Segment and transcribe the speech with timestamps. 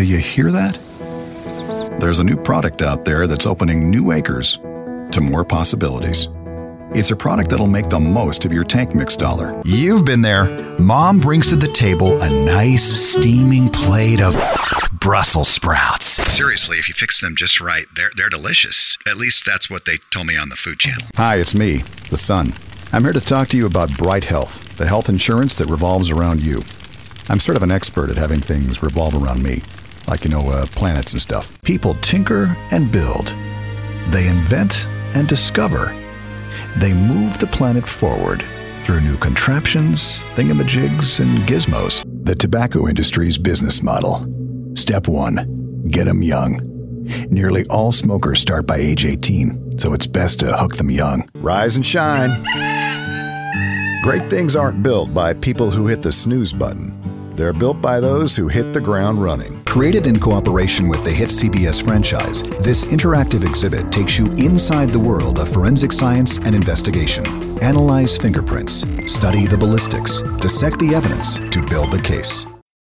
[0.00, 1.98] Do you hear that?
[2.00, 4.56] There's a new product out there that's opening new acres
[5.12, 6.26] to more possibilities.
[6.94, 9.60] It's a product that'll make the most of your tank mix dollar.
[9.62, 10.74] You've been there.
[10.78, 14.34] Mom brings to the table a nice steaming plate of
[14.90, 16.06] Brussels sprouts.
[16.32, 18.96] Seriously, if you fix them just right, they're, they're delicious.
[19.06, 21.04] At least that's what they told me on the food channel.
[21.16, 22.54] Hi, it's me, the Sun.
[22.90, 26.42] I'm here to talk to you about Bright Health, the health insurance that revolves around
[26.42, 26.64] you.
[27.28, 29.62] I'm sort of an expert at having things revolve around me,
[30.10, 31.52] like, you know, uh, planets and stuff.
[31.62, 33.34] People tinker and build,
[34.08, 35.96] they invent and discover.
[36.76, 38.42] They move the planet forward
[38.84, 42.04] through new contraptions, thingamajigs, and gizmos.
[42.24, 44.26] The tobacco industry's business model.
[44.74, 45.60] Step one
[45.90, 46.60] get them young.
[47.30, 51.28] Nearly all smokers start by age 18, so it's best to hook them young.
[51.34, 52.30] Rise and shine.
[54.02, 56.99] Great things aren't built by people who hit the snooze button.
[57.40, 59.64] They're built by those who hit the ground running.
[59.64, 64.98] Created in cooperation with the hit CBS franchise, this interactive exhibit takes you inside the
[64.98, 67.24] world of forensic science and investigation.
[67.62, 72.44] Analyze fingerprints, study the ballistics, dissect the evidence to build the case.